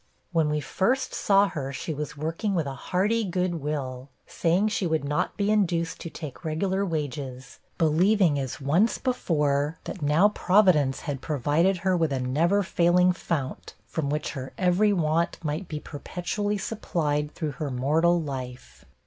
[0.31, 4.87] When we first saw her, she was working with a hearty good will; saying she
[4.87, 11.01] would not be induced to take regular wages, believing, as once before, that now Providence
[11.01, 15.79] had provided her with a never failing fount, from which her every want might be
[15.79, 18.85] perpetually supplied through her mortal life.